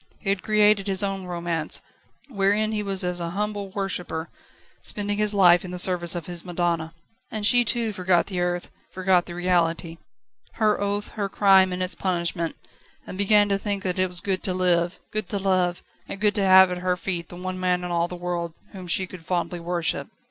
He 0.19 0.29
had 0.29 0.41
created 0.41 0.87
his 0.87 1.03
own 1.03 1.27
romance, 1.27 1.79
wherein 2.27 2.71
he 2.71 2.81
was 2.81 3.03
as 3.03 3.19
a 3.19 3.29
humble 3.37 3.69
worshipper, 3.69 4.29
spending 4.81 5.19
his 5.19 5.31
life 5.31 5.63
in 5.63 5.69
the 5.69 5.77
service 5.77 6.15
of 6.15 6.25
his 6.25 6.43
madonna. 6.43 6.95
And 7.29 7.45
she 7.45 7.63
too 7.63 7.93
forgot 7.93 8.25
the 8.25 8.39
earth, 8.39 8.71
forgot 8.89 9.27
the 9.27 9.35
reality, 9.35 9.99
her 10.53 10.81
oath, 10.81 11.09
her 11.09 11.29
crime 11.29 11.71
and 11.71 11.83
its 11.83 11.93
punishment, 11.93 12.55
and 13.05 13.15
began 13.15 13.47
to 13.49 13.59
think 13.59 13.83
that 13.83 13.99
it 13.99 14.07
was 14.07 14.21
good 14.21 14.41
to 14.41 14.55
live, 14.55 14.99
good 15.11 15.29
to 15.29 15.37
love, 15.37 15.83
and 16.07 16.19
good 16.19 16.33
to 16.33 16.43
have 16.43 16.71
at 16.71 16.79
her 16.79 16.97
feet 16.97 17.29
the 17.29 17.35
one 17.35 17.59
man 17.59 17.83
in 17.83 17.91
all 17.91 18.07
the 18.07 18.15
world 18.15 18.55
whom 18.71 18.87
she 18.87 19.05
could 19.05 19.23
fondly 19.23 19.59
worship. 19.59 20.07